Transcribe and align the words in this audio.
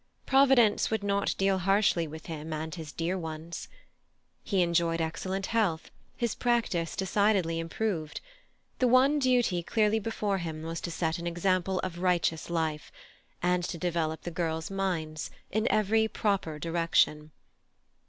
Providence 0.25 0.89
would 0.89 1.03
not 1.03 1.35
deal 1.37 1.59
harshly 1.59 2.07
with 2.07 2.25
him 2.25 2.51
and 2.51 2.73
his 2.73 2.91
dear 2.91 3.19
ones. 3.19 3.67
He 4.43 4.63
enjoyed 4.63 4.99
excellent 4.99 5.45
health; 5.53 5.91
his 6.17 6.33
practice 6.33 6.95
decidedly 6.95 7.59
improved. 7.59 8.19
The 8.79 8.87
one 8.87 9.19
duty 9.19 9.61
clearly 9.61 9.99
before 9.99 10.39
him 10.39 10.63
was 10.63 10.81
to 10.81 10.89
set 10.91 11.19
an 11.19 11.27
example 11.27 11.77
of 11.81 11.99
righteous 11.99 12.49
life, 12.49 12.91
and 13.43 13.63
to 13.65 13.77
develop 13.77 14.23
the 14.23 14.31
girls' 14.31 14.71
minds—in 14.71 15.67
every 15.71 16.07
proper 16.07 16.57
direction. 16.57 17.29